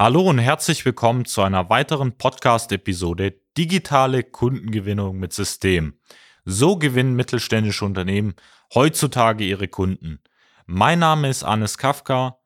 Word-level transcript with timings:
Hallo 0.00 0.22
und 0.22 0.38
herzlich 0.38 0.84
willkommen 0.84 1.24
zu 1.24 1.42
einer 1.42 1.70
weiteren 1.70 2.16
Podcast-Episode 2.16 3.40
Digitale 3.56 4.22
Kundengewinnung 4.22 5.18
mit 5.18 5.32
System. 5.32 5.98
So 6.44 6.76
gewinnen 6.76 7.16
mittelständische 7.16 7.84
Unternehmen 7.84 8.36
heutzutage 8.72 9.42
ihre 9.42 9.66
Kunden. 9.66 10.20
Mein 10.66 11.00
Name 11.00 11.28
ist 11.28 11.42
Anis 11.42 11.78
Kafka 11.78 12.38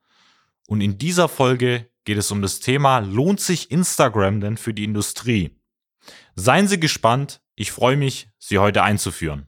und 0.65 0.81
in 0.81 0.97
dieser 0.97 1.29
Folge 1.29 1.91
geht 2.05 2.17
es 2.17 2.31
um 2.31 2.41
das 2.41 2.59
Thema 2.59 2.97
Lohnt 2.97 3.39
sich 3.39 3.69
Instagram 3.69 4.41
denn 4.41 4.57
für 4.57 4.73
die 4.73 4.85
Industrie? 4.85 5.61
Seien 6.33 6.67
Sie 6.67 6.79
gespannt, 6.79 7.43
ich 7.53 7.71
freue 7.71 7.97
mich, 7.97 8.29
Sie 8.39 8.57
heute 8.57 8.81
einzuführen. 8.81 9.47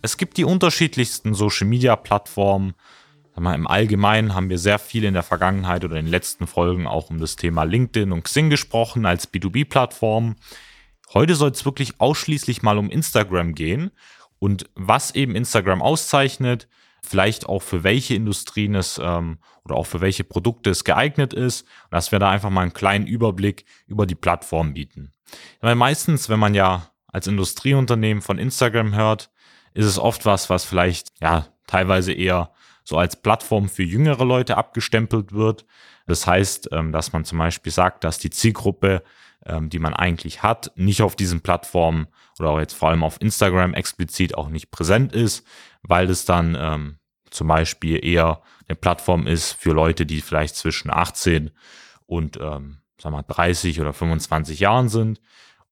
Es 0.00 0.16
gibt 0.16 0.36
die 0.36 0.44
unterschiedlichsten 0.44 1.34
Social-Media-Plattformen. 1.34 2.74
Im 3.36 3.66
Allgemeinen 3.66 4.34
haben 4.34 4.48
wir 4.48 4.58
sehr 4.58 4.78
viel 4.78 5.04
in 5.04 5.14
der 5.14 5.22
Vergangenheit 5.22 5.84
oder 5.84 5.96
in 5.96 6.06
den 6.06 6.10
letzten 6.10 6.46
Folgen 6.46 6.86
auch 6.86 7.10
um 7.10 7.18
das 7.18 7.36
Thema 7.36 7.64
LinkedIn 7.64 8.12
und 8.12 8.24
Xing 8.24 8.50
gesprochen 8.50 9.06
als 9.06 9.32
B2B-Plattform. 9.32 10.36
Heute 11.14 11.34
soll 11.34 11.50
es 11.50 11.64
wirklich 11.64 12.00
ausschließlich 12.00 12.62
mal 12.62 12.78
um 12.78 12.90
Instagram 12.90 13.54
gehen 13.54 13.90
und 14.38 14.68
was 14.74 15.14
eben 15.14 15.34
Instagram 15.34 15.82
auszeichnet, 15.82 16.68
vielleicht 17.02 17.46
auch 17.46 17.62
für 17.62 17.84
welche 17.84 18.14
Industrien 18.14 18.74
es 18.74 19.00
ähm, 19.02 19.38
oder 19.64 19.76
auch 19.76 19.86
für 19.86 20.00
welche 20.00 20.24
Produkte 20.24 20.70
es 20.70 20.84
geeignet 20.84 21.32
ist, 21.32 21.66
dass 21.90 22.12
wir 22.12 22.18
da 22.18 22.30
einfach 22.30 22.50
mal 22.50 22.62
einen 22.62 22.72
kleinen 22.72 23.06
Überblick 23.06 23.64
über 23.86 24.06
die 24.06 24.14
Plattform 24.14 24.74
bieten. 24.74 25.12
Weil 25.60 25.74
meistens, 25.74 26.28
wenn 26.28 26.40
man 26.40 26.54
ja 26.54 26.90
als 27.06 27.26
Industrieunternehmen 27.26 28.22
von 28.22 28.38
Instagram 28.38 28.94
hört, 28.94 29.30
ist 29.74 29.86
es 29.86 29.98
oft 29.98 30.26
was, 30.26 30.50
was 30.50 30.64
vielleicht 30.64 31.08
ja 31.20 31.46
teilweise 31.66 32.12
eher 32.12 32.50
so 32.84 32.96
als 32.96 33.20
Plattform 33.20 33.68
für 33.68 33.82
jüngere 33.82 34.24
Leute 34.24 34.56
abgestempelt 34.56 35.32
wird. 35.32 35.66
Das 36.06 36.26
heißt, 36.26 36.70
ähm, 36.72 36.90
dass 36.90 37.12
man 37.12 37.24
zum 37.24 37.38
Beispiel 37.38 37.70
sagt, 37.70 38.02
dass 38.02 38.18
die 38.18 38.30
Zielgruppe, 38.30 39.02
ähm, 39.44 39.68
die 39.68 39.78
man 39.78 39.92
eigentlich 39.92 40.42
hat, 40.42 40.72
nicht 40.74 41.02
auf 41.02 41.14
diesen 41.14 41.42
Plattformen 41.42 42.08
oder 42.40 42.50
auch 42.50 42.58
jetzt 42.58 42.72
vor 42.72 42.88
allem 42.88 43.04
auf 43.04 43.20
Instagram 43.20 43.74
explizit 43.74 44.34
auch 44.34 44.48
nicht 44.48 44.70
präsent 44.70 45.12
ist, 45.12 45.46
weil 45.82 46.08
es 46.08 46.24
dann 46.24 46.56
ähm, 46.58 46.98
zum 47.30 47.48
Beispiel 47.48 48.02
eher 48.02 48.42
eine 48.66 48.76
Plattform 48.76 49.26
ist 49.26 49.52
für 49.52 49.72
Leute, 49.72 50.06
die 50.06 50.22
vielleicht 50.22 50.56
zwischen 50.56 50.90
18 50.90 51.50
und 52.06 52.38
ähm, 52.38 52.78
sagen 53.00 53.14
wir 53.14 53.22
30 53.22 53.80
oder 53.82 53.92
25 53.92 54.60
Jahren 54.60 54.88
sind 54.88 55.20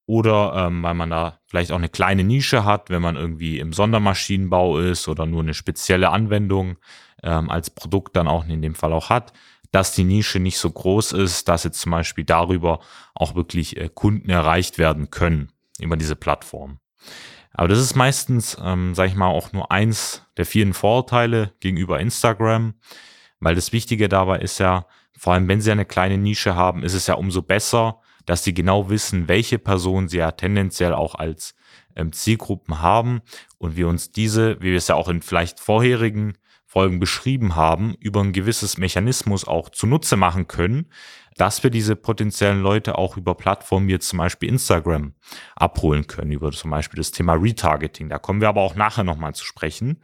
oder 0.07 0.53
ähm, 0.55 0.81
weil 0.81 0.93
man 0.93 1.09
da 1.09 1.39
vielleicht 1.45 1.71
auch 1.71 1.77
eine 1.77 1.89
kleine 1.89 2.23
Nische 2.23 2.63
hat, 2.63 2.89
wenn 2.89 3.01
man 3.01 3.17
irgendwie 3.17 3.59
im 3.59 3.73
Sondermaschinenbau 3.73 4.79
ist 4.79 5.07
oder 5.07 5.25
nur 5.25 5.43
eine 5.43 5.53
spezielle 5.53 6.09
Anwendung 6.09 6.77
ähm, 7.21 7.49
als 7.49 7.69
Produkt 7.69 8.15
dann 8.15 8.27
auch 8.27 8.47
in 8.47 8.61
dem 8.61 8.73
Fall 8.73 8.93
auch 8.93 9.09
hat, 9.09 9.33
dass 9.71 9.93
die 9.93 10.05
Nische 10.05 10.39
nicht 10.39 10.57
so 10.57 10.71
groß 10.71 11.11
ist, 11.11 11.49
dass 11.49 11.65
jetzt 11.65 11.81
zum 11.81 11.91
Beispiel 11.91 12.23
darüber 12.23 12.79
auch 13.13 13.35
wirklich 13.35 13.75
äh, 13.75 13.89
Kunden 13.93 14.29
erreicht 14.29 14.77
werden 14.77 15.11
können 15.11 15.51
über 15.77 15.97
diese 15.97 16.15
Plattform. 16.15 16.79
Aber 17.51 17.67
das 17.67 17.79
ist 17.79 17.95
meistens, 17.95 18.57
ähm, 18.63 18.95
sage 18.95 19.09
ich 19.09 19.15
mal, 19.15 19.27
auch 19.27 19.51
nur 19.51 19.71
eins 19.71 20.25
der 20.37 20.45
vielen 20.45 20.73
Vorurteile 20.73 21.51
gegenüber 21.59 21.99
Instagram, 21.99 22.75
weil 23.41 23.55
das 23.55 23.73
Wichtige 23.73 24.07
dabei 24.07 24.39
ist 24.39 24.59
ja, 24.59 24.85
vor 25.17 25.33
allem 25.33 25.49
wenn 25.49 25.59
sie 25.59 25.71
eine 25.71 25.85
kleine 25.85 26.17
Nische 26.17 26.55
haben, 26.55 26.83
ist 26.83 26.93
es 26.93 27.07
ja 27.07 27.15
umso 27.15 27.41
besser, 27.41 27.99
dass 28.27 28.43
sie 28.43 28.53
genau 28.53 28.89
wissen, 28.91 29.27
welche 29.27 29.57
Personen 29.57 30.07
sie 30.09 30.17
ja 30.17 30.31
tendenziell 30.31 30.93
auch 30.93 31.15
als 31.15 31.55
ähm, 31.95 32.13
Zielgruppen 32.13 32.81
haben 32.81 33.21
und 33.57 33.75
wir 33.75 33.87
uns 33.87 34.11
diese, 34.11 34.61
wie 34.61 34.69
wir 34.69 34.77
es 34.77 34.89
ja 34.89 34.95
auch 34.95 35.09
in 35.09 35.23
vielleicht 35.23 35.59
vorherigen 35.59 36.33
Folgen 36.65 36.99
beschrieben 36.99 37.55
haben, 37.55 37.95
über 37.99 38.21
ein 38.21 38.33
gewisses 38.33 38.77
Mechanismus 38.77 39.47
auch 39.47 39.69
zunutze 39.69 40.17
machen 40.17 40.47
können, 40.47 40.89
dass 41.37 41.63
wir 41.63 41.69
diese 41.69 41.95
potenziellen 41.95 42.61
Leute 42.61 42.97
auch 42.97 43.17
über 43.17 43.35
Plattformen 43.35 43.87
wie 43.87 43.93
jetzt 43.93 44.09
zum 44.09 44.19
Beispiel 44.19 44.49
Instagram 44.49 45.13
abholen 45.55 46.07
können, 46.07 46.31
über 46.31 46.51
zum 46.51 46.71
Beispiel 46.71 46.97
das 46.97 47.11
Thema 47.11 47.33
Retargeting. 47.33 48.09
Da 48.09 48.17
kommen 48.17 48.41
wir 48.41 48.49
aber 48.49 48.61
auch 48.61 48.75
nachher 48.75 49.03
nochmal 49.03 49.33
zu 49.35 49.45
sprechen. 49.45 50.01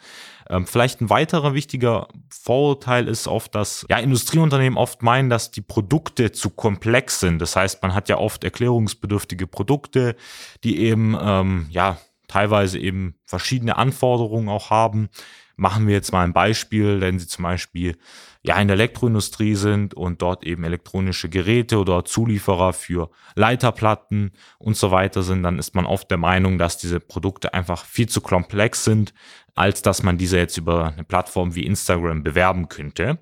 Ähm, 0.50 0.68
vielleicht 0.68 1.02
ein 1.02 1.10
weiterer 1.10 1.54
wichtiger 1.54 2.08
Vorurteil 2.30 3.08
ist 3.08 3.28
oft, 3.28 3.56
dass 3.56 3.86
ja, 3.90 3.98
Industrieunternehmen 3.98 4.78
oft 4.78 5.02
meinen, 5.02 5.30
dass 5.30 5.52
die 5.52 5.62
Produkte 5.62 6.32
zu 6.32 6.50
komplex 6.50 7.20
sind. 7.20 7.40
Das 7.40 7.56
heißt, 7.56 7.82
man 7.82 7.94
hat 7.94 8.10
ja 8.10 8.18
oft 8.18 8.44
erklärungsbedürftige 8.44 9.48
Produkte, 9.48 10.16
die 10.64 10.80
eben 10.80 11.18
ähm, 11.20 11.68
ja 11.70 11.98
teilweise 12.34 12.80
eben 12.80 13.16
verschiedene 13.26 13.78
Anforderungen 13.78 14.50
auch 14.50 14.72
haben. 14.72 15.10
Machen 15.56 15.86
wir 15.86 15.94
jetzt 15.94 16.12
mal 16.12 16.24
ein 16.24 16.34
Beispiel, 16.34 17.00
wenn 17.00 17.20
Sie 17.20 17.28
zum 17.28 17.44
Beispiel 17.44 17.96
ja 18.42 18.60
in 18.60 18.68
der 18.68 18.74
Elektroindustrie 18.74 19.54
sind 19.54 19.94
und 19.94 20.24
dort 20.24 20.44
eben 20.44 20.64
elektronische 20.64 21.30
Geräte 21.30 21.78
oder 21.78 22.06
Zulieferer 22.06 22.74
für 22.74 23.12
Leiterplatten 23.36 24.32
und 24.58 24.76
so 24.76 24.90
weiter 24.90 25.22
sind, 25.22 25.44
dann 25.44 25.60
ist 25.60 25.76
man 25.76 25.86
oft 25.86 26.10
der 26.10 26.18
Meinung, 26.18 26.58
dass 26.58 26.80
diese 26.80 27.00
Produkte 27.00 27.54
einfach 27.54 27.86
viel 27.86 28.10
zu 28.10 28.20
komplex 28.20 28.84
sind, 28.84 29.14
als 29.54 29.84
dass 29.84 30.02
man 30.02 30.18
diese 30.18 30.38
jetzt 30.38 30.58
über 30.58 30.88
eine 30.88 31.04
Plattform 31.04 31.54
wie 31.54 31.68
Instagram 31.68 32.24
bewerben 32.24 32.68
könnte. 32.68 33.20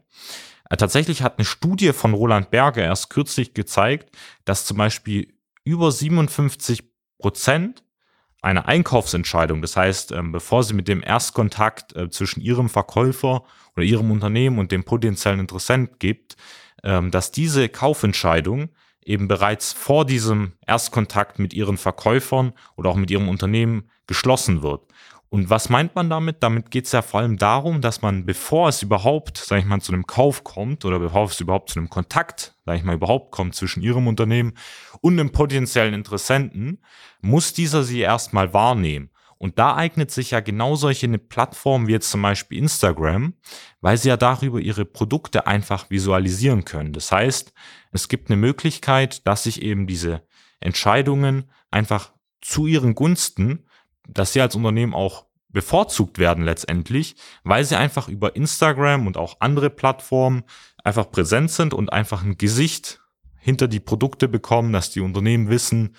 Äh, 0.69 0.78
tatsächlich 0.78 1.22
hat 1.22 1.38
eine 1.38 1.45
Studie 1.45 1.91
von 1.91 2.13
Roland 2.13 2.49
Berger 2.49 2.83
erst 2.83 3.09
kürzlich 3.09 3.53
gezeigt, 3.53 4.16
dass 4.45 4.66
zum 4.66 4.78
Beispiel 4.78 5.33
über 5.66 5.91
57 5.91 6.89
Prozent 7.19 7.83
einer 8.41 8.68
Einkaufsentscheidung, 8.68 9.62
das 9.62 9.78
heißt, 9.78 10.12
ähm, 10.12 10.31
bevor 10.31 10.63
Sie 10.63 10.74
mit 10.74 10.88
dem 10.88 11.03
Erstkontakt 11.03 11.96
äh, 11.96 12.09
zwischen 12.09 12.41
Ihrem 12.41 12.69
Verkäufer 12.69 13.44
oder 13.75 13.85
Ihrem 13.85 14.09
Unternehmen 14.12 14.57
und 14.57 14.72
dem 14.72 14.84
potenziellen 14.84 15.40
Interessent 15.40 16.00
gibt, 16.00 16.35
ähm, 16.84 17.12
dass 17.12 17.31
diese 17.31 17.69
Kaufentscheidung 17.69 18.69
eben 19.03 19.28
bereits 19.28 19.74
vor 19.74 20.06
diesem 20.06 20.53
Erstkontakt 20.66 21.40
mit 21.40 21.53
Ihren 21.53 21.78
Verkäufern 21.78 22.53
oder 22.75 22.90
auch 22.90 22.96
mit 22.96 23.12
Ihrem 23.12 23.29
Unternehmen 23.29 23.90
geschlossen 24.07 24.63
wird. 24.63 24.81
Und 25.34 25.50
was 25.50 25.69
meint 25.69 25.96
man 25.96 26.09
damit? 26.09 26.44
Damit 26.44 26.72
geht 26.72 26.88
es 26.88 26.92
ja 26.92 27.02
vor 27.02 27.22
allem 27.22 27.38
darum, 27.38 27.80
dass 27.80 28.02
man, 28.02 28.25
bevor 28.25 28.67
es 28.67 28.82
überhaupt, 28.82 29.38
sage 29.38 29.61
ich 29.61 29.66
mal, 29.66 29.79
zu 29.79 29.94
einem 29.94 30.05
Kauf 30.05 30.44
kommt 30.44 30.84
oder 30.84 31.00
bevor 31.00 31.23
es 31.23 31.40
überhaupt 31.40 31.70
zu 31.70 31.79
einem 31.79 31.90
Kontakt, 31.90 32.53
sage 32.66 32.79
ich 32.79 32.84
mal, 32.84 32.96
überhaupt 32.96 33.32
kommt 33.32 33.55
zwischen 33.55 33.82
Ihrem 33.82 34.08
Unternehmen 34.08 34.55
und 35.00 35.17
einem 35.17 35.32
potenziellen 35.32 35.94
Interessenten, 35.94 36.84
muss 37.22 37.53
dieser 37.53 37.84
sie 37.84 38.02
erstmal 38.02 38.53
wahrnehmen. 38.53 39.09
Und 39.38 39.58
da 39.58 39.78
eignet 39.78 40.11
sich 40.11 40.32
ja 40.32 40.41
genau 40.41 40.76
solche 40.76 41.08
eine 41.08 41.17
Plattform 41.17 41.88
wie 41.88 41.94
jetzt 41.94 42.11
zum 42.11 42.22
Beispiel 42.22 42.58
Instagram, 42.58 43.34
weil 43.79 43.96
sie 43.96 44.09
ja 44.09 44.17
darüber 44.17 44.59
ihre 44.59 44.84
Produkte 44.84 45.47
einfach 45.47 45.90
visualisieren 45.90 46.66
können. 46.66 46.91
Das 46.91 47.09
heißt, 47.09 47.53
es 47.94 48.09
gibt 48.09 48.29
eine 48.29 48.38
Möglichkeit, 48.38 49.26
dass 49.26 49.44
sich 49.44 49.61
eben 49.61 49.88
diese 49.88 50.23
Entscheidungen 50.59 51.50
einfach 51.72 52.11
zu 52.41 52.67
ihren 52.67 52.96
Gunsten 52.96 53.64
dass 54.08 54.34
sie 54.34 54.41
als 54.41 54.55
Unternehmen 54.55 54.94
auch 54.94 55.26
bevorzugt 55.52 56.18
werden 56.18 56.44
letztendlich, 56.44 57.16
weil 57.44 57.64
sie 57.64 57.78
einfach 57.78 58.08
über 58.08 58.36
Instagram 58.36 59.08
und 59.08 59.18
auch 59.18 59.38
andere 59.40 59.70
Plattformen 59.70 60.44
einfach 60.84 61.12
präsent 61.12 61.52
sind 61.52 61.74
und 61.74 61.92
einfach 61.92 62.24
ein 62.24 62.38
Gesicht 62.38 63.02
hinter 63.38 63.68
die 63.68 63.80
Produkte 63.80 64.28
bekommen, 64.28 64.74
dass 64.74 64.92
die 64.92 65.02
Unternehmen 65.02 65.50
wissen, 65.50 65.96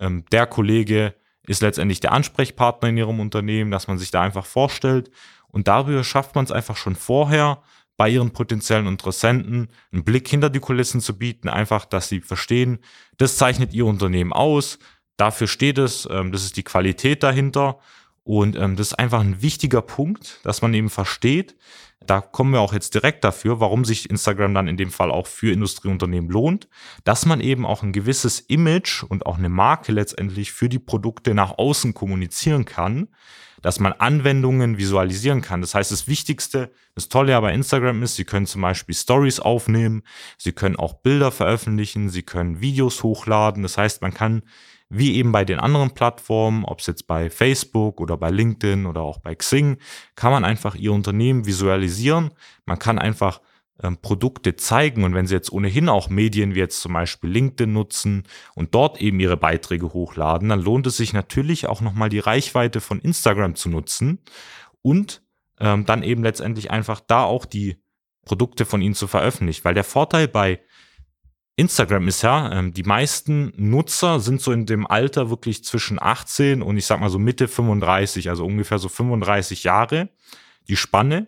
ähm, 0.00 0.24
der 0.32 0.46
Kollege 0.46 1.14
ist 1.46 1.62
letztendlich 1.62 2.00
der 2.00 2.12
Ansprechpartner 2.12 2.88
in 2.88 2.96
ihrem 2.96 3.20
Unternehmen, 3.20 3.70
dass 3.70 3.88
man 3.88 3.98
sich 3.98 4.10
da 4.10 4.22
einfach 4.22 4.46
vorstellt. 4.46 5.10
Und 5.48 5.68
darüber 5.68 6.04
schafft 6.04 6.34
man 6.34 6.44
es 6.44 6.52
einfach 6.52 6.76
schon 6.76 6.96
vorher, 6.96 7.62
bei 7.96 8.08
ihren 8.08 8.32
potenziellen 8.32 8.86
Interessenten 8.86 9.68
einen 9.92 10.04
Blick 10.04 10.26
hinter 10.26 10.50
die 10.50 10.60
Kulissen 10.60 11.00
zu 11.00 11.16
bieten, 11.16 11.48
einfach, 11.48 11.84
dass 11.84 12.08
sie 12.08 12.20
verstehen, 12.20 12.78
das 13.18 13.36
zeichnet 13.36 13.74
ihr 13.74 13.86
Unternehmen 13.86 14.32
aus, 14.32 14.78
dafür 15.16 15.46
steht 15.46 15.78
es, 15.78 16.08
ähm, 16.10 16.32
das 16.32 16.44
ist 16.44 16.56
die 16.56 16.64
Qualität 16.64 17.22
dahinter 17.22 17.78
und 18.24 18.56
ähm, 18.56 18.76
das 18.76 18.88
ist 18.88 18.98
einfach 18.98 19.20
ein 19.20 19.42
wichtiger 19.42 19.82
Punkt, 19.82 20.40
dass 20.44 20.62
man 20.62 20.72
eben 20.74 20.90
versteht, 20.90 21.56
da 22.06 22.20
kommen 22.20 22.52
wir 22.52 22.60
auch 22.60 22.72
jetzt 22.72 22.94
direkt 22.94 23.24
dafür, 23.24 23.60
warum 23.60 23.84
sich 23.84 24.10
Instagram 24.10 24.54
dann 24.54 24.68
in 24.68 24.76
dem 24.76 24.90
Fall 24.90 25.10
auch 25.10 25.26
für 25.26 25.52
Industrieunternehmen 25.52 26.30
lohnt, 26.30 26.68
dass 27.04 27.26
man 27.26 27.40
eben 27.40 27.64
auch 27.64 27.82
ein 27.82 27.92
gewisses 27.92 28.40
Image 28.40 29.02
und 29.04 29.26
auch 29.26 29.38
eine 29.38 29.48
Marke 29.48 29.92
letztendlich 29.92 30.52
für 30.52 30.68
die 30.68 30.78
Produkte 30.78 31.34
nach 31.34 31.58
außen 31.58 31.94
kommunizieren 31.94 32.64
kann, 32.64 33.08
dass 33.60 33.78
man 33.78 33.92
Anwendungen 33.92 34.78
visualisieren 34.78 35.40
kann. 35.40 35.60
Das 35.60 35.74
heißt, 35.74 35.92
das 35.92 36.08
Wichtigste, 36.08 36.72
das 36.96 37.08
Tolle 37.08 37.32
ja 37.32 37.40
bei 37.40 37.54
Instagram 37.54 38.02
ist, 38.02 38.16
Sie 38.16 38.24
können 38.24 38.46
zum 38.46 38.62
Beispiel 38.62 38.94
Stories 38.94 39.38
aufnehmen, 39.38 40.02
Sie 40.36 40.52
können 40.52 40.76
auch 40.76 40.94
Bilder 40.94 41.30
veröffentlichen, 41.30 42.08
Sie 42.08 42.22
können 42.22 42.60
Videos 42.60 43.02
hochladen. 43.04 43.62
Das 43.62 43.78
heißt, 43.78 44.02
man 44.02 44.12
kann 44.12 44.42
wie 44.92 45.16
eben 45.16 45.32
bei 45.32 45.44
den 45.44 45.58
anderen 45.58 45.92
Plattformen, 45.92 46.64
ob 46.64 46.80
es 46.80 46.86
jetzt 46.86 47.06
bei 47.06 47.30
Facebook 47.30 48.00
oder 48.00 48.16
bei 48.18 48.30
LinkedIn 48.30 48.84
oder 48.84 49.00
auch 49.00 49.18
bei 49.18 49.34
Xing, 49.34 49.78
kann 50.16 50.32
man 50.32 50.44
einfach 50.44 50.74
Ihr 50.74 50.92
Unternehmen 50.92 51.46
visualisieren. 51.46 52.30
Man 52.66 52.78
kann 52.78 52.98
einfach 52.98 53.40
ähm, 53.82 53.96
Produkte 53.96 54.54
zeigen 54.56 55.04
und 55.04 55.14
wenn 55.14 55.26
Sie 55.26 55.34
jetzt 55.34 55.50
ohnehin 55.50 55.88
auch 55.88 56.10
Medien 56.10 56.54
wie 56.54 56.58
jetzt 56.58 56.80
zum 56.80 56.92
Beispiel 56.92 57.30
LinkedIn 57.30 57.72
nutzen 57.72 58.24
und 58.54 58.74
dort 58.74 59.00
eben 59.00 59.18
Ihre 59.18 59.38
Beiträge 59.38 59.94
hochladen, 59.94 60.50
dann 60.50 60.60
lohnt 60.60 60.86
es 60.86 60.98
sich 60.98 61.14
natürlich 61.14 61.66
auch 61.66 61.80
nochmal 61.80 62.10
die 62.10 62.18
Reichweite 62.18 62.82
von 62.82 63.00
Instagram 63.00 63.54
zu 63.54 63.70
nutzen 63.70 64.18
und 64.82 65.22
ähm, 65.58 65.86
dann 65.86 66.02
eben 66.02 66.22
letztendlich 66.22 66.70
einfach 66.70 67.00
da 67.00 67.24
auch 67.24 67.46
die 67.46 67.82
Produkte 68.26 68.66
von 68.66 68.82
Ihnen 68.82 68.94
zu 68.94 69.06
veröffentlichen. 69.06 69.64
Weil 69.64 69.74
der 69.74 69.84
Vorteil 69.84 70.28
bei 70.28 70.60
Instagram 71.56 72.08
ist 72.08 72.22
ja, 72.22 72.50
ähm, 72.50 72.72
die 72.72 72.82
meisten 72.82 73.52
Nutzer 73.56 74.20
sind 74.20 74.40
so 74.40 74.52
in 74.52 74.64
dem 74.64 74.86
Alter 74.86 75.28
wirklich 75.28 75.64
zwischen 75.64 76.00
18 76.00 76.62
und 76.62 76.76
ich 76.76 76.86
sag 76.86 77.00
mal 77.00 77.10
so 77.10 77.18
Mitte 77.18 77.46
35, 77.46 78.30
also 78.30 78.46
ungefähr 78.46 78.78
so 78.78 78.88
35 78.88 79.64
Jahre, 79.64 80.08
die 80.68 80.76
Spanne. 80.76 81.26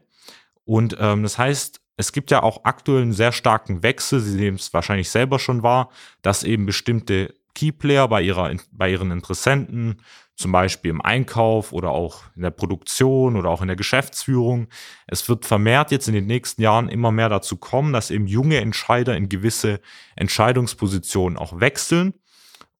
Und 0.65 0.97
ähm, 0.99 1.23
das 1.23 1.37
heißt, 1.37 1.81
es 1.97 2.13
gibt 2.13 2.31
ja 2.31 2.43
auch 2.43 2.65
aktuell 2.65 3.03
einen 3.03 3.13
sehr 3.13 3.33
starken 3.33 3.83
Wechsel, 3.83 4.21
Sie 4.21 4.37
nehmen 4.37 4.57
es 4.57 4.73
wahrscheinlich 4.73 5.11
selber 5.11 5.39
schon 5.39 5.63
wahr, 5.63 5.91
dass 6.23 6.43
eben 6.43 6.67
bestimmte 6.67 7.35
Keyplayer 7.55 8.09
bei, 8.09 8.23
ihrer, 8.23 8.51
bei 8.73 8.91
ihren 8.91 9.11
Interessenten 9.11 10.01
zum 10.37 10.51
Beispiel 10.51 10.91
im 10.91 11.01
Einkauf 11.01 11.73
oder 11.73 11.91
auch 11.91 12.23
in 12.35 12.43
der 12.43 12.51
Produktion 12.51 13.37
oder 13.37 13.51
auch 13.51 13.63
in 13.63 13.69
der 13.69 13.77
Geschäftsführung. 13.77 14.67
Es 15.07 15.29
wird 15.29 15.45
vermehrt 15.45 15.93
jetzt 15.93 16.09
in 16.09 16.15
den 16.15 16.27
nächsten 16.27 16.61
Jahren 16.61 16.89
immer 16.89 17.13
mehr 17.13 17.29
dazu 17.29 17.57
kommen, 17.57 17.93
dass 17.93 18.11
eben 18.11 18.27
junge 18.27 18.61
Entscheider 18.61 19.17
in 19.17 19.29
gewisse 19.29 19.81
Entscheidungspositionen 20.17 21.39
auch 21.39 21.61
wechseln 21.61 22.15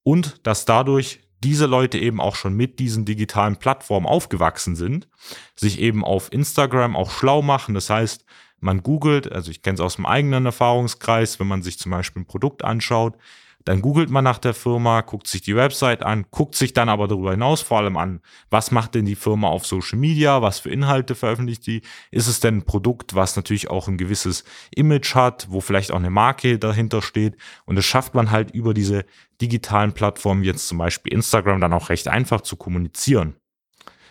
und 0.03 0.47
dass 0.47 0.65
dadurch 0.65 1.21
diese 1.45 1.67
Leute 1.67 1.99
eben 1.99 2.21
auch 2.21 2.37
schon 2.37 2.55
mit 2.55 2.79
diesen 2.79 3.05
digitalen 3.05 3.57
Plattformen 3.57 4.07
aufgewachsen 4.07 4.77
sind, 4.77 5.09
sich 5.55 5.79
eben 5.79 6.03
auf 6.03 6.33
Instagram 6.33 6.97
auch 6.97 7.11
schlau 7.11 7.43
machen. 7.43 7.75
Das 7.75 7.91
heißt, 7.91 8.25
man 8.61 8.83
googelt, 8.83 9.31
also 9.31 9.51
ich 9.51 9.63
kenne 9.63 9.75
es 9.75 9.81
aus 9.81 9.97
dem 9.97 10.07
eigenen 10.07 10.47
Erfahrungskreis, 10.47 11.39
wenn 11.39 11.47
man 11.47 11.63
sich 11.63 11.79
zum 11.79 11.93
Beispiel 11.93 12.23
ein 12.23 12.27
Produkt 12.27 12.65
anschaut, 12.65 13.17
dann 13.65 13.81
googelt 13.81 14.11
man 14.11 14.25
nach 14.25 14.39
der 14.39 14.55
Firma, 14.55 15.01
guckt 15.01 15.27
sich 15.27 15.41
die 15.41 15.57
Website 15.57 16.03
an, 16.03 16.27
guckt 16.31 16.55
sich 16.55 16.73
dann 16.75 16.89
aber 16.89 17.09
darüber 17.09 17.31
hinaus 17.31 17.63
vor 17.63 17.79
allem 17.79 17.97
an, 17.97 18.21
was 18.51 18.71
macht 18.71 18.95
denn 18.95 19.07
die 19.07 19.15
Firma 19.15 19.49
auf 19.49 19.67
Social 19.67 19.99
Media, 19.99 20.43
was 20.43 20.59
für 20.59 20.71
Inhalte 20.71 21.15
veröffentlicht 21.15 21.67
die, 21.67 21.83
ist 22.11 22.27
es 22.27 22.41
denn 22.41 22.59
ein 22.59 22.65
Produkt, 22.65 23.15
was 23.15 23.37
natürlich 23.37 23.71
auch 23.71 23.89
ein 23.89 23.97
gewisses 23.97 24.45
Image 24.75 25.15
hat, 25.15 25.47
wo 25.51 25.61
vielleicht 25.61 25.93
auch 25.93 25.99
eine 25.99 26.11
Marke 26.11 26.59
dahinter 26.59 27.01
steht 27.01 27.37
und 27.65 27.77
das 27.77 27.87
schafft 27.87 28.15
man 28.15 28.31
halt 28.31 28.51
über 28.51 28.75
diese 28.75 29.05
digitalen 29.41 29.93
Plattformen, 29.93 30.45
jetzt 30.45 30.69
zum 30.69 30.79
Beispiel 30.79 31.13
Instagram, 31.13 31.61
dann 31.61 31.73
auch 31.73 31.89
recht 31.89 32.09
einfach 32.09 32.43
zu 32.43 32.57
kommunizieren. 32.57 33.37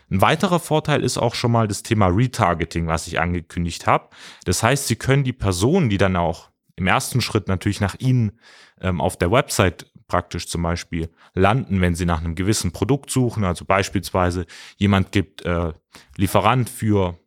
Ein 0.09 0.21
weiterer 0.21 0.59
Vorteil 0.59 1.03
ist 1.03 1.17
auch 1.17 1.33
schon 1.33 1.51
mal 1.51 1.67
das 1.67 1.81
Thema 1.81 2.07
Retargeting, 2.07 2.88
was 2.88 3.07
ich 3.07 3.19
angekündigt 3.19 3.88
habe. 3.88 4.09
Das 4.45 4.61
heißt, 4.61 4.88
Sie 4.88 4.95
können 4.95 5.23
die 5.23 5.33
Personen, 5.33 5.89
die 5.89 5.97
dann 5.97 6.15
auch 6.15 6.51
im 6.75 6.88
ersten 6.88 7.22
Schritt 7.22 7.48
natürlich 7.48 7.81
nach 7.81 7.96
Ihnen 8.00 8.40
ähm, 8.81 9.02
auf 9.02 9.18
der 9.18 9.31
Website 9.31 9.92
praktisch 10.08 10.48
zum 10.48 10.64
Beispiel 10.64 11.10
landen, 11.34 11.81
wenn 11.81 11.96
Sie 11.96 12.06
nach 12.06 12.20
einem 12.20 12.36
gewissen 12.36 12.72
Produkt 12.72 13.10
suchen. 13.10 13.44
Also 13.44 13.66
beispielsweise 13.66 14.46
jemand 14.78 15.12
gibt 15.12 15.44
äh, 15.44 15.74
Lieferant 16.18 16.70
für 16.70 17.18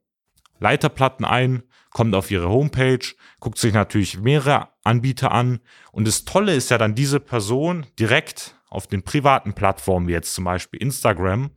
Leiterplatten 0.59 1.25
ein, 1.25 1.63
kommt 1.91 2.15
auf 2.15 2.31
Ihre 2.31 2.49
Homepage, 2.49 3.05
guckt 3.41 3.59
sich 3.59 3.73
natürlich 3.73 4.19
mehrere 4.21 4.69
Anbieter 4.85 5.33
an. 5.33 5.61
Und 5.93 6.07
das 6.07 6.25
Tolle 6.25 6.55
ist 6.55 6.71
ja 6.71 6.79
dann 6.79 6.95
diese 6.95 7.21
Person 7.21 7.87
direkt 7.99 8.57
auf 8.69 8.87
den 8.87 9.03
privaten 9.03 9.55
Plattformen, 9.55 10.09
wie 10.09 10.13
jetzt 10.13 10.35
zum 10.35 10.45
Beispiel 10.45 10.81
Instagram, 10.83 11.51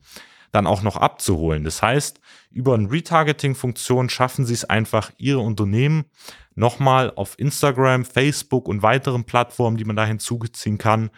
dann 0.52 0.68
auch 0.68 0.82
noch 0.82 0.96
abzuholen. 0.96 1.64
Das 1.64 1.82
heißt, 1.82 2.20
über 2.52 2.74
eine 2.74 2.92
Retargeting-Funktion 2.92 4.10
schaffen 4.10 4.46
Sie 4.46 4.54
es 4.54 4.66
einfach, 4.66 5.12
Ihre 5.18 5.40
Unternehmen 5.40 6.06
nochmal 6.56 7.14
auf 7.16 7.38
Instagram, 7.38 8.06
Facebook 8.06 8.68
und 8.68 8.82
weiteren 8.82 9.24
Plattformen, 9.24 9.78
die 9.78 9.86
man 9.86 9.96
da 9.96 10.06
hinzuziehen 10.06 10.78
kann, 10.78 11.10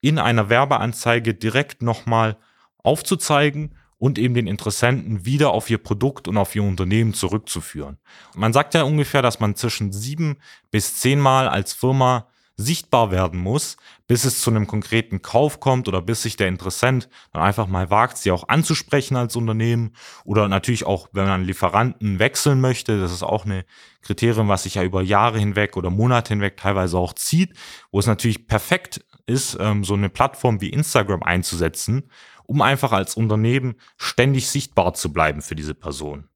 in 0.00 0.18
einer 0.18 0.48
Werbeanzeige 0.48 1.34
direkt 1.34 1.82
nochmal 1.82 2.36
aufzuzeigen 2.78 3.74
und 3.98 4.18
eben 4.18 4.34
den 4.34 4.46
Interessenten 4.46 5.26
wieder 5.26 5.50
auf 5.50 5.68
ihr 5.68 5.78
Produkt 5.78 6.26
und 6.26 6.38
auf 6.38 6.56
ihr 6.56 6.62
Unternehmen 6.62 7.12
zurückzuführen. 7.12 7.98
Man 8.34 8.54
sagt 8.54 8.72
ja 8.74 8.82
ungefähr, 8.82 9.20
dass 9.20 9.40
man 9.40 9.56
zwischen 9.56 9.92
sieben 9.92 10.38
bis 10.70 10.98
zehnmal 11.00 11.48
als 11.48 11.74
Firma 11.74 12.26
sichtbar 12.60 13.10
werden 13.10 13.40
muss, 13.40 13.76
bis 14.06 14.24
es 14.24 14.40
zu 14.40 14.50
einem 14.50 14.66
konkreten 14.66 15.22
Kauf 15.22 15.60
kommt 15.60 15.88
oder 15.88 16.02
bis 16.02 16.22
sich 16.22 16.36
der 16.36 16.48
Interessent 16.48 17.08
dann 17.32 17.42
einfach 17.42 17.66
mal 17.66 17.90
wagt, 17.90 18.18
sie 18.18 18.30
auch 18.30 18.48
anzusprechen 18.48 19.16
als 19.16 19.36
Unternehmen 19.36 19.92
oder 20.24 20.48
natürlich 20.48 20.84
auch, 20.84 21.08
wenn 21.12 21.26
man 21.26 21.44
Lieferanten 21.44 22.18
wechseln 22.18 22.60
möchte, 22.60 23.00
das 23.00 23.12
ist 23.12 23.22
auch 23.22 23.44
eine 23.44 23.64
Kriterium, 24.02 24.48
was 24.48 24.64
sich 24.64 24.74
ja 24.74 24.82
über 24.82 25.02
Jahre 25.02 25.38
hinweg 25.38 25.76
oder 25.76 25.90
Monate 25.90 26.34
hinweg 26.34 26.56
teilweise 26.56 26.98
auch 26.98 27.14
zieht, 27.14 27.54
wo 27.90 27.98
es 27.98 28.06
natürlich 28.06 28.46
perfekt 28.46 29.04
ist, 29.26 29.56
ähm, 29.60 29.84
so 29.84 29.94
eine 29.94 30.08
Plattform 30.08 30.60
wie 30.60 30.70
Instagram 30.70 31.22
einzusetzen, 31.22 32.10
um 32.44 32.62
einfach 32.62 32.92
als 32.92 33.14
Unternehmen 33.14 33.76
ständig 33.96 34.48
sichtbar 34.48 34.94
zu 34.94 35.12
bleiben 35.12 35.40
für 35.40 35.54
diese 35.54 35.74
Person. 35.74 36.28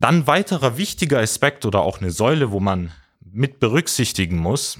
Dann 0.00 0.26
weiterer 0.26 0.76
wichtiger 0.76 1.20
Aspekt 1.20 1.64
oder 1.64 1.80
auch 1.80 2.00
eine 2.00 2.10
Säule, 2.10 2.50
wo 2.50 2.60
man 2.60 2.92
mit 3.20 3.60
berücksichtigen 3.60 4.38
muss, 4.38 4.78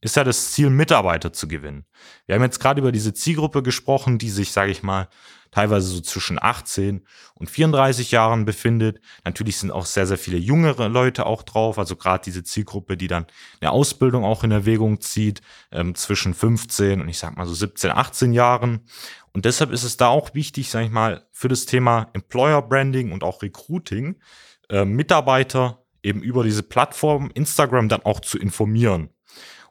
ist 0.00 0.16
ja 0.16 0.24
das 0.24 0.52
Ziel, 0.52 0.70
Mitarbeiter 0.70 1.32
zu 1.32 1.48
gewinnen. 1.48 1.84
Wir 2.26 2.34
haben 2.34 2.42
jetzt 2.42 2.60
gerade 2.60 2.80
über 2.80 2.92
diese 2.92 3.14
Zielgruppe 3.14 3.62
gesprochen, 3.62 4.18
die 4.18 4.30
sich, 4.30 4.52
sage 4.52 4.70
ich 4.70 4.82
mal, 4.82 5.08
teilweise 5.50 5.88
so 5.88 6.00
zwischen 6.00 6.38
18 6.40 7.06
und 7.34 7.50
34 7.50 8.10
Jahren 8.10 8.44
befindet. 8.44 9.00
Natürlich 9.24 9.56
sind 9.58 9.70
auch 9.70 9.86
sehr, 9.86 10.06
sehr 10.06 10.18
viele 10.18 10.38
jüngere 10.38 10.88
Leute 10.88 11.26
auch 11.26 11.42
drauf, 11.42 11.78
also 11.78 11.96
gerade 11.96 12.22
diese 12.24 12.44
Zielgruppe, 12.44 12.96
die 12.96 13.08
dann 13.08 13.26
eine 13.60 13.70
Ausbildung 13.70 14.24
auch 14.24 14.44
in 14.44 14.50
Erwägung 14.50 15.00
zieht, 15.00 15.40
ähm, 15.72 15.94
zwischen 15.94 16.34
15 16.34 17.00
und 17.00 17.08
ich 17.08 17.18
sag 17.18 17.36
mal 17.36 17.46
so 17.46 17.54
17, 17.54 17.90
18 17.90 18.32
Jahren. 18.32 18.80
Und 19.32 19.44
deshalb 19.44 19.70
ist 19.70 19.84
es 19.84 19.96
da 19.96 20.08
auch 20.08 20.34
wichtig, 20.34 20.70
sage 20.70 20.86
ich 20.86 20.92
mal, 20.92 21.26
für 21.32 21.48
das 21.48 21.66
Thema 21.66 22.10
Employer 22.12 22.62
Branding 22.62 23.12
und 23.12 23.24
auch 23.24 23.42
Recruiting, 23.42 24.20
äh, 24.68 24.84
Mitarbeiter 24.84 25.84
eben 26.02 26.22
über 26.22 26.44
diese 26.44 26.62
Plattform 26.62 27.30
Instagram 27.34 27.88
dann 27.88 28.02
auch 28.02 28.20
zu 28.20 28.38
informieren. 28.38 29.10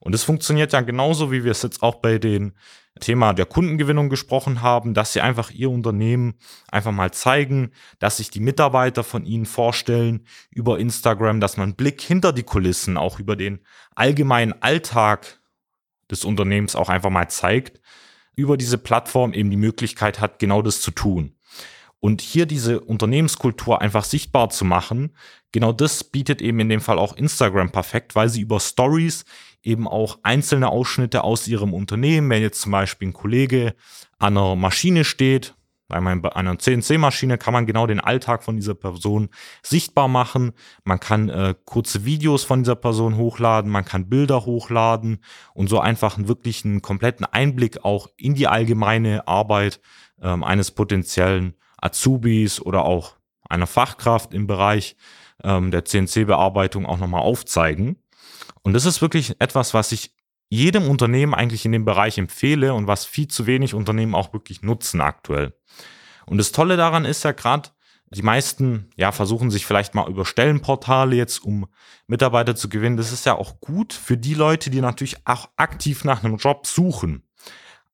Und 0.08 0.14
es 0.14 0.24
funktioniert 0.24 0.72
ja 0.72 0.80
genauso, 0.80 1.34
wie 1.34 1.44
wir 1.44 1.52
es 1.52 1.64
jetzt 1.64 1.84
auch 1.84 1.96
bei 1.96 2.18
dem 2.18 2.54
Thema 3.02 3.34
der 3.34 3.46
Kundengewinnung 3.46 4.08
gesprochen 4.08 4.62
haben, 4.62 4.94
dass 4.94 5.12
sie 5.12 5.20
einfach 5.20 5.52
ihr 5.52 5.70
Unternehmen 5.70 6.36
einfach 6.72 6.94
mal 6.94 7.12
zeigen, 7.12 7.72
dass 8.00 8.16
sich 8.16 8.30
die 8.30 8.40
Mitarbeiter 8.40 9.04
von 9.04 9.26
ihnen 9.26 9.46
vorstellen 9.46 10.26
über 10.50 10.80
Instagram, 10.80 11.42
dass 11.42 11.58
man 11.58 11.76
Blick 11.76 12.00
hinter 12.00 12.32
die 12.32 12.44
Kulissen, 12.44 12.96
auch 12.96 13.20
über 13.20 13.36
den 13.36 13.60
allgemeinen 13.96 14.54
Alltag 14.62 15.42
des 16.10 16.24
Unternehmens 16.24 16.78
auch 16.78 16.88
einfach 16.88 17.10
mal 17.10 17.28
zeigt, 17.28 17.82
über 18.34 18.56
diese 18.56 18.78
Plattform 18.78 19.34
eben 19.34 19.50
die 19.50 19.58
Möglichkeit 19.58 20.22
hat, 20.22 20.40
genau 20.40 20.62
das 20.62 20.80
zu 20.80 20.92
tun. 20.92 21.36
Und 22.00 22.22
hier 22.22 22.46
diese 22.46 22.80
Unternehmenskultur 22.80 23.82
einfach 23.82 24.06
sichtbar 24.06 24.52
zu 24.52 24.64
machen, 24.64 25.18
genau 25.52 25.74
das 25.74 26.06
bietet 26.06 26.42
eben 26.42 26.62
in 26.62 26.70
dem 26.70 26.80
Fall 26.80 26.98
auch 26.98 27.18
Instagram 27.18 27.72
perfekt, 27.72 28.16
weil 28.16 28.30
sie 28.30 28.40
über 28.40 28.62
Stories 28.62 29.26
eben 29.68 29.88
auch 29.88 30.20
einzelne 30.24 30.70
Ausschnitte 30.70 31.24
aus 31.24 31.48
ihrem 31.48 31.74
Unternehmen, 31.74 32.30
wenn 32.30 32.42
jetzt 32.42 32.62
zum 32.62 32.72
Beispiel 32.72 33.10
ein 33.10 33.14
Kollege 33.14 33.76
an 34.18 34.38
einer 34.38 34.56
Maschine 34.56 35.04
steht, 35.04 35.54
bei 35.90 35.96
einer 36.36 36.60
CNC-Maschine 36.60 37.38
kann 37.38 37.54
man 37.54 37.66
genau 37.66 37.88
den 37.88 38.02
Alltag 38.02 38.44
von 38.44 38.58
dieser 38.58 38.76
Person 38.76 39.30
sichtbar 39.64 40.10
machen. 40.10 40.52
Man 40.84 41.00
kann 41.00 41.30
äh, 41.30 41.56
kurze 41.64 42.04
Videos 42.04 42.44
von 42.44 42.64
dieser 42.64 42.76
Person 42.76 43.16
hochladen, 43.16 43.72
man 43.72 43.86
kann 43.86 44.10
Bilder 44.10 44.46
hochladen 44.46 45.20
und 45.54 45.70
so 45.70 45.80
einfach 45.80 46.18
einen 46.18 46.28
wirklich 46.28 46.66
einen 46.66 46.82
kompletten 46.82 47.26
Einblick 47.26 47.86
auch 47.86 48.10
in 48.18 48.34
die 48.34 48.48
allgemeine 48.48 49.30
Arbeit 49.30 49.80
ähm, 50.22 50.44
eines 50.44 50.72
potenziellen 50.72 51.56
Azubis 51.78 52.60
oder 52.62 52.84
auch 52.84 53.16
einer 53.48 53.68
Fachkraft 53.68 54.34
im 54.34 54.46
Bereich 54.46 54.98
ähm, 55.42 55.72
der 55.72 55.86
CNC-Bearbeitung 55.86 56.86
auch 56.86 56.98
nochmal 56.98 57.22
aufzeigen. 57.22 57.96
Und 58.68 58.74
das 58.74 58.84
ist 58.84 59.02
wirklich 59.02 59.34
etwas, 59.40 59.74
was 59.74 59.94
ich 59.94 60.14
jedem 60.50 60.90
Unternehmen 60.90 61.34
eigentlich 61.34 61.64
in 61.64 61.72
dem 61.72 61.86
Bereich 61.86 62.18
empfehle 62.18 62.74
und 62.74 62.86
was 62.86 63.06
viel 63.06 63.30
zu 63.30 63.48
wenig 63.48 63.74
Unternehmen 63.74 64.14
auch 64.14 64.34
wirklich 64.34 64.62
nutzen 64.62 65.00
aktuell. 65.00 65.54
Und 66.26 66.38
das 66.38 66.52
Tolle 66.52 66.76
daran 66.76 67.06
ist 67.06 67.24
ja 67.24 67.32
gerade, 67.32 67.70
die 68.10 68.24
meisten 68.24 68.90
ja 68.98 69.14
versuchen 69.14 69.52
sich 69.52 69.66
vielleicht 69.66 69.96
mal 69.96 70.10
über 70.10 70.26
Stellenportale 70.26 71.16
jetzt, 71.16 71.46
um 71.46 71.68
Mitarbeiter 72.08 72.58
zu 72.58 72.68
gewinnen. 72.68 72.98
Das 72.98 73.14
ist 73.14 73.26
ja 73.26 73.36
auch 73.36 73.62
gut 73.62 73.94
für 73.94 74.18
die 74.18 74.34
Leute, 74.34 74.70
die 74.70 74.82
natürlich 74.82 75.26
auch 75.26 75.48
aktiv 75.56 76.04
nach 76.04 76.26
einem 76.26 76.36
Job 76.36 76.68
suchen. 76.68 77.24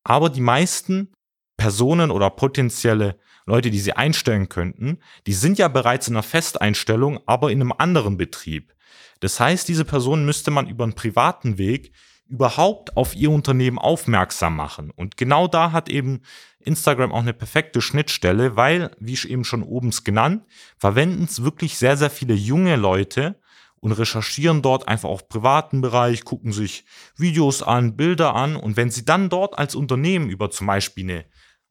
Aber 0.02 0.28
die 0.28 0.40
meisten 0.40 1.12
Personen 1.56 2.10
oder 2.10 2.30
potenzielle 2.30 3.16
Leute, 3.46 3.70
die 3.70 3.78
sie 3.78 3.92
einstellen 3.92 4.48
könnten, 4.48 4.98
die 5.28 5.34
sind 5.34 5.56
ja 5.56 5.68
bereits 5.68 6.08
in 6.08 6.14
einer 6.14 6.24
Festeinstellung, 6.24 7.20
aber 7.26 7.52
in 7.52 7.60
einem 7.60 7.72
anderen 7.78 8.16
Betrieb. 8.16 8.73
Das 9.20 9.40
heißt, 9.40 9.68
diese 9.68 9.84
Person 9.84 10.24
müsste 10.24 10.50
man 10.50 10.68
über 10.68 10.84
einen 10.84 10.94
privaten 10.94 11.58
Weg 11.58 11.92
überhaupt 12.26 12.96
auf 12.96 13.14
ihr 13.14 13.30
Unternehmen 13.30 13.78
aufmerksam 13.78 14.56
machen. 14.56 14.90
Und 14.90 15.16
genau 15.16 15.46
da 15.46 15.72
hat 15.72 15.88
eben 15.88 16.22
Instagram 16.60 17.12
auch 17.12 17.20
eine 17.20 17.34
perfekte 17.34 17.80
Schnittstelle, 17.80 18.56
weil, 18.56 18.90
wie 18.98 19.18
eben 19.28 19.44
schon 19.44 19.62
oben 19.62 19.90
genannt, 20.04 20.44
verwenden 20.78 21.24
es 21.24 21.44
wirklich 21.44 21.76
sehr, 21.76 21.96
sehr 21.96 22.10
viele 22.10 22.34
junge 22.34 22.76
Leute 22.76 23.38
und 23.84 23.92
recherchieren 23.92 24.62
dort 24.62 24.88
einfach 24.88 25.10
auf 25.10 25.28
privaten 25.28 25.82
Bereich, 25.82 26.24
gucken 26.24 26.52
sich 26.52 26.86
Videos 27.16 27.62
an, 27.62 27.96
Bilder 27.96 28.34
an 28.34 28.56
und 28.56 28.78
wenn 28.78 28.90
sie 28.90 29.04
dann 29.04 29.28
dort 29.28 29.58
als 29.58 29.74
Unternehmen 29.74 30.30
über 30.30 30.50
zum 30.50 30.66
Beispiel 30.66 31.04
eine 31.04 31.24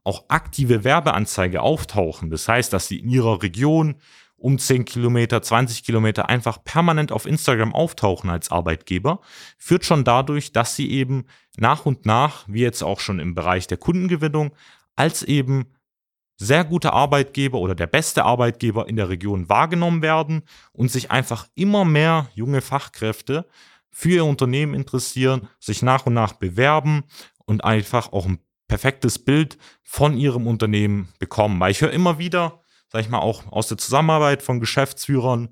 auch 0.03 0.25
aktive 0.27 0.83
Werbeanzeige 0.83 1.61
auftauchen, 1.61 2.29
das 2.29 2.47
heißt, 2.47 2.71
dass 2.71 2.87
sie 2.87 2.99
in 2.99 3.09
ihrer 3.09 3.41
Region 3.41 3.95
um 4.43 4.59
10 4.59 4.83
Kilometer, 4.83 5.41
20 5.41 5.85
Kilometer 5.85 6.27
einfach 6.27 6.61
permanent 6.65 7.13
auf 7.13 7.25
Instagram 7.25 7.73
auftauchen 7.73 8.29
als 8.29 8.51
Arbeitgeber, 8.51 9.21
führt 9.57 9.85
schon 9.85 10.03
dadurch, 10.03 10.51
dass 10.51 10.75
sie 10.75 10.91
eben 10.91 11.27
nach 11.55 11.85
und 11.85 12.05
nach, 12.05 12.43
wie 12.49 12.59
jetzt 12.59 12.83
auch 12.83 12.99
schon 12.99 13.19
im 13.19 13.35
Bereich 13.35 13.67
der 13.67 13.77
Kundengewinnung, 13.77 14.53
als 14.97 15.23
eben 15.23 15.67
sehr 16.35 16.65
gute 16.65 16.91
Arbeitgeber 16.91 17.57
oder 17.59 17.73
der 17.73 17.87
beste 17.87 18.25
Arbeitgeber 18.25 18.89
in 18.89 18.97
der 18.97 19.07
Region 19.07 19.47
wahrgenommen 19.47 20.01
werden 20.01 20.41
und 20.73 20.91
sich 20.91 21.09
einfach 21.09 21.47
immer 21.55 21.85
mehr 21.85 22.27
junge 22.33 22.59
Fachkräfte 22.59 23.47
für 23.91 24.09
ihr 24.09 24.25
Unternehmen 24.25 24.73
interessieren, 24.73 25.47
sich 25.61 25.81
nach 25.81 26.05
und 26.05 26.15
nach 26.15 26.33
bewerben 26.33 27.05
und 27.45 27.63
einfach 27.63 28.11
auch 28.11 28.25
ein 28.25 28.39
perfektes 28.67 29.19
Bild 29.19 29.57
von 29.83 30.17
ihrem 30.17 30.47
Unternehmen 30.47 31.07
bekommen. 31.17 31.61
Weil 31.61 31.71
ich 31.71 31.79
höre 31.79 31.91
immer 31.91 32.17
wieder, 32.17 32.62
sag 32.93 33.01
ich 33.01 33.09
mal, 33.09 33.19
auch 33.19 33.51
aus 33.51 33.67
der 33.67 33.77
Zusammenarbeit 33.77 34.43
von 34.43 34.59
Geschäftsführern, 34.59 35.49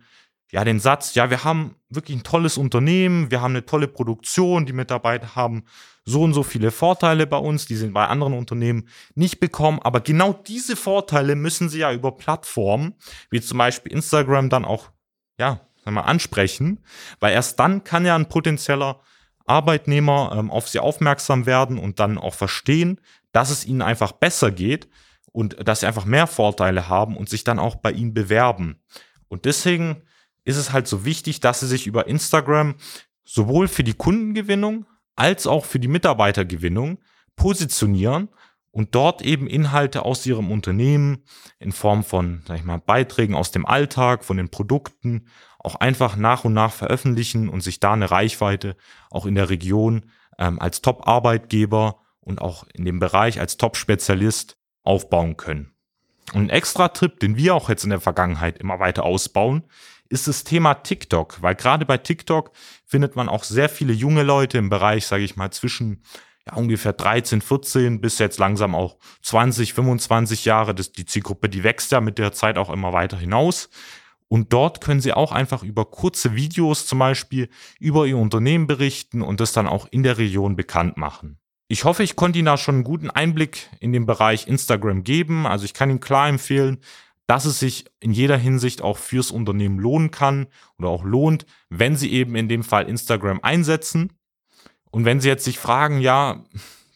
ja, 0.51 0.63
den 0.63 0.79
Satz, 0.79 1.15
ja, 1.15 1.29
wir 1.29 1.43
haben 1.43 1.75
wirklich 1.89 2.17
ein 2.17 2.23
tolles 2.23 2.57
Unternehmen, 2.57 3.31
wir 3.31 3.41
haben 3.41 3.53
eine 3.53 3.65
tolle 3.65 3.87
Produktion, 3.87 4.65
die 4.65 4.73
Mitarbeiter 4.73 5.35
haben 5.35 5.63
so 6.05 6.21
und 6.21 6.33
so 6.33 6.43
viele 6.43 6.71
Vorteile 6.71 7.25
bei 7.25 7.37
uns, 7.37 7.65
die 7.65 7.75
sind 7.75 7.93
bei 7.93 8.05
anderen 8.05 8.33
Unternehmen 8.33 8.87
nicht 9.15 9.39
bekommen, 9.39 9.79
aber 9.81 10.01
genau 10.01 10.33
diese 10.33 10.75
Vorteile 10.75 11.35
müssen 11.35 11.69
sie 11.69 11.79
ja 11.79 11.91
über 11.91 12.11
Plattformen, 12.11 12.93
wie 13.31 13.41
zum 13.41 13.57
Beispiel 13.57 13.91
Instagram, 13.91 14.49
dann 14.49 14.65
auch, 14.65 14.91
ja, 15.39 15.61
sag 15.83 15.93
mal, 15.93 16.01
ansprechen, 16.01 16.83
weil 17.19 17.33
erst 17.33 17.59
dann 17.59 17.83
kann 17.83 18.05
ja 18.05 18.15
ein 18.15 18.29
potenzieller 18.29 18.99
Arbeitnehmer 19.45 20.35
ähm, 20.37 20.51
auf 20.51 20.67
sie 20.67 20.79
aufmerksam 20.79 21.47
werden 21.47 21.79
und 21.79 21.99
dann 21.99 22.19
auch 22.19 22.35
verstehen, 22.35 22.99
dass 23.31 23.49
es 23.49 23.65
ihnen 23.65 23.81
einfach 23.81 24.11
besser 24.11 24.51
geht 24.51 24.87
und 25.31 25.67
dass 25.67 25.81
sie 25.81 25.87
einfach 25.87 26.05
mehr 26.05 26.27
Vorteile 26.27 26.89
haben 26.89 27.15
und 27.17 27.29
sich 27.29 27.43
dann 27.43 27.59
auch 27.59 27.75
bei 27.75 27.91
ihnen 27.91 28.13
bewerben. 28.13 28.81
Und 29.27 29.45
deswegen 29.45 30.03
ist 30.43 30.57
es 30.57 30.71
halt 30.71 30.87
so 30.87 31.05
wichtig, 31.05 31.39
dass 31.39 31.59
sie 31.59 31.67
sich 31.67 31.87
über 31.87 32.07
Instagram 32.07 32.75
sowohl 33.23 33.67
für 33.67 33.83
die 33.83 33.93
Kundengewinnung 33.93 34.85
als 35.15 35.47
auch 35.47 35.65
für 35.65 35.79
die 35.79 35.87
Mitarbeitergewinnung 35.87 36.99
positionieren 37.35 38.29
und 38.71 38.95
dort 38.95 39.21
eben 39.21 39.47
Inhalte 39.47 40.03
aus 40.03 40.25
ihrem 40.25 40.51
Unternehmen 40.51 41.23
in 41.59 41.71
Form 41.71 42.03
von, 42.03 42.41
sag 42.47 42.57
ich 42.57 42.63
mal, 42.63 42.77
Beiträgen 42.77 43.35
aus 43.35 43.51
dem 43.51 43.65
Alltag, 43.65 44.23
von 44.23 44.37
den 44.37 44.49
Produkten 44.49 45.27
auch 45.59 45.75
einfach 45.75 46.15
nach 46.15 46.45
und 46.45 46.53
nach 46.53 46.73
veröffentlichen 46.73 47.49
und 47.49 47.61
sich 47.61 47.79
da 47.79 47.93
eine 47.93 48.09
Reichweite 48.09 48.75
auch 49.09 49.25
in 49.25 49.35
der 49.35 49.49
Region 49.49 50.09
ähm, 50.39 50.59
als 50.59 50.81
Top-Arbeitgeber 50.81 51.99
und 52.21 52.41
auch 52.41 52.65
in 52.73 52.85
dem 52.85 52.99
Bereich 52.99 53.39
als 53.39 53.57
Top-Spezialist 53.57 54.57
aufbauen 54.83 55.37
können. 55.37 55.73
Und 56.33 56.43
ein 56.43 56.49
extra 56.49 56.89
Tipp, 56.89 57.19
den 57.19 57.35
wir 57.35 57.55
auch 57.55 57.69
jetzt 57.69 57.83
in 57.83 57.89
der 57.89 57.99
Vergangenheit 57.99 58.57
immer 58.57 58.79
weiter 58.79 59.03
ausbauen, 59.03 59.63
ist 60.09 60.27
das 60.27 60.43
Thema 60.43 60.75
TikTok, 60.75 61.41
weil 61.41 61.55
gerade 61.55 61.85
bei 61.85 61.97
TikTok 61.97 62.51
findet 62.85 63.15
man 63.15 63.29
auch 63.29 63.43
sehr 63.43 63.69
viele 63.69 63.93
junge 63.93 64.23
Leute 64.23 64.57
im 64.57 64.69
Bereich, 64.69 65.07
sage 65.07 65.23
ich 65.23 65.37
mal, 65.37 65.51
zwischen 65.51 66.03
ja, 66.45 66.55
ungefähr 66.55 66.93
13, 66.93 67.41
14 67.41 68.01
bis 68.01 68.19
jetzt 68.19 68.39
langsam 68.39 68.75
auch 68.75 68.97
20, 69.21 69.73
25 69.73 70.45
Jahre. 70.45 70.75
Das, 70.75 70.91
die 70.91 71.05
Zielgruppe, 71.05 71.49
die 71.49 71.63
wächst 71.63 71.91
ja 71.91 72.01
mit 72.01 72.17
der 72.17 72.33
Zeit 72.33 72.57
auch 72.57 72.69
immer 72.69 72.93
weiter 72.93 73.17
hinaus. 73.17 73.69
Und 74.27 74.53
dort 74.53 74.79
können 74.79 75.01
Sie 75.01 75.13
auch 75.13 75.33
einfach 75.33 75.61
über 75.61 75.85
kurze 75.85 76.35
Videos 76.35 76.85
zum 76.85 76.99
Beispiel 76.99 77.49
über 77.79 78.05
Ihr 78.05 78.17
Unternehmen 78.17 78.65
berichten 78.65 79.21
und 79.21 79.41
das 79.41 79.51
dann 79.51 79.67
auch 79.67 79.87
in 79.91 80.03
der 80.03 80.17
Region 80.17 80.55
bekannt 80.55 80.95
machen. 80.95 81.40
Ich 81.71 81.85
hoffe, 81.85 82.03
ich 82.03 82.17
konnte 82.17 82.37
Ihnen 82.37 82.47
da 82.47 82.57
schon 82.57 82.75
einen 82.75 82.83
guten 82.83 83.09
Einblick 83.09 83.69
in 83.79 83.93
den 83.93 84.05
Bereich 84.05 84.45
Instagram 84.45 85.05
geben. 85.05 85.47
Also 85.47 85.63
ich 85.63 85.73
kann 85.73 85.89
Ihnen 85.89 86.01
klar 86.01 86.27
empfehlen, 86.27 86.79
dass 87.27 87.45
es 87.45 87.59
sich 87.59 87.85
in 88.01 88.11
jeder 88.11 88.35
Hinsicht 88.35 88.81
auch 88.81 88.97
fürs 88.97 89.31
Unternehmen 89.31 89.79
lohnen 89.79 90.11
kann 90.11 90.47
oder 90.77 90.89
auch 90.89 91.05
lohnt, 91.05 91.45
wenn 91.69 91.95
Sie 91.95 92.11
eben 92.11 92.35
in 92.35 92.49
dem 92.49 92.65
Fall 92.65 92.89
Instagram 92.89 93.39
einsetzen. 93.41 94.11
Und 94.89 95.05
wenn 95.05 95.21
Sie 95.21 95.29
jetzt 95.29 95.45
sich 95.45 95.59
fragen, 95.59 96.01
ja, 96.01 96.43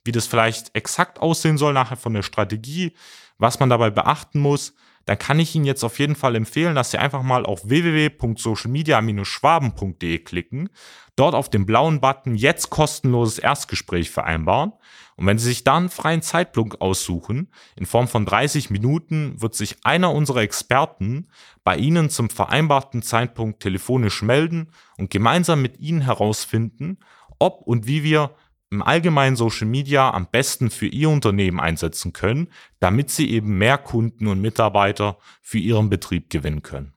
wie 0.04 0.12
das 0.12 0.28
vielleicht 0.28 0.76
exakt 0.76 1.20
aussehen 1.20 1.58
soll 1.58 1.72
nachher 1.72 1.96
von 1.96 2.14
der 2.14 2.24
Strategie, 2.24 2.92
was 3.38 3.62
man 3.62 3.70
dabei 3.70 3.92
beachten 3.92 4.42
muss, 4.42 4.74
dann 5.06 5.20
kann 5.20 5.40
ich 5.40 5.56
Ihnen 5.56 5.66
jetzt 5.66 5.84
auf 5.84 6.00
jeden 6.00 6.16
Fall 6.16 6.36
empfehlen, 6.36 6.76
dass 6.76 6.92
Sie 6.92 6.98
einfach 6.98 7.24
mal 7.24 7.46
auf 7.46 7.70
www.socialmedia-schwaben.de 7.70 10.20
klicken, 10.20 10.70
dort 11.16 11.36
auf 11.36 11.50
den 11.50 11.66
blauen 11.66 12.02
Button 12.02 12.36
jetzt 12.36 12.70
kostenloses 12.70 13.40
Erstgespräch 13.40 14.12
vereinbaren. 14.12 14.74
Und 15.16 15.28
wenn 15.28 15.38
Sie 15.38 15.48
sich 15.48 15.64
dann 15.64 15.84
einen 15.84 15.90
freien 15.90 16.22
Zeitpunkt 16.22 16.82
aussuchen, 16.82 17.48
in 17.76 17.86
Form 17.86 18.08
von 18.08 18.26
30 18.26 18.70
Minuten, 18.70 19.42
wird 19.42 19.56
sich 19.56 19.78
einer 19.84 20.12
unserer 20.12 20.42
Experten 20.42 21.28
bei 21.64 21.78
Ihnen 21.78 22.10
zum 22.10 22.30
vereinbarten 22.30 23.02
Zeitpunkt 23.02 23.62
telefonisch 23.62 24.22
melden 24.24 24.72
und 24.98 25.10
gemeinsam 25.10 25.62
mit 25.62 25.80
Ihnen 25.80 26.02
herausfinden, 26.02 26.98
ob 27.40 27.62
und 27.62 27.88
wie 27.88 28.04
wir 28.04 28.36
im 28.72 28.82
allgemeinen 28.82 29.36
Social 29.36 29.68
Media 29.68 30.12
am 30.12 30.28
besten 30.28 30.70
für 30.70 30.88
Ihr 30.88 31.10
Unternehmen 31.10 31.60
einsetzen 31.60 32.14
können, 32.14 32.48
damit 32.80 33.10
Sie 33.10 33.30
eben 33.30 33.58
mehr 33.58 33.78
Kunden 33.78 34.28
und 34.28 34.42
Mitarbeiter 34.42 35.18
für 35.42 35.60
Ihren 35.60 35.90
Betrieb 35.90 36.30
gewinnen 36.30 36.62
können. 36.62 36.94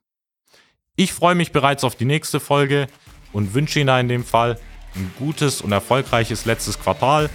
Ich 0.96 1.12
freue 1.12 1.34
mich 1.34 1.52
bereits 1.52 1.84
auf 1.84 1.94
die 1.94 2.04
nächste 2.04 2.40
Folge 2.40 2.88
und 3.32 3.54
wünsche 3.54 3.80
Ihnen 3.80 4.00
in 4.00 4.08
dem 4.08 4.24
Fall 4.24 4.58
ein 4.94 5.12
gutes 5.18 5.60
und 5.60 5.72
erfolgreiches 5.72 6.44
letztes 6.44 6.80
Quartal. 6.80 7.30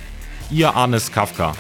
Ihr 0.52 0.76
Arnes 0.76 1.12
Kafka. 1.12 1.56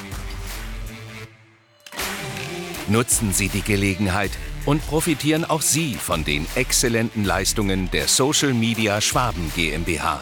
Nutzen 2.89 3.31
Sie 3.31 3.47
die 3.47 3.61
Gelegenheit 3.61 4.31
und 4.65 4.85
profitieren 4.85 5.45
auch 5.45 5.61
Sie 5.61 5.93
von 5.95 6.25
den 6.25 6.45
exzellenten 6.55 7.23
Leistungen 7.23 7.89
der 7.91 8.07
Social 8.07 8.53
Media 8.53 8.99
Schwaben 8.99 9.51
GmbH. 9.55 10.21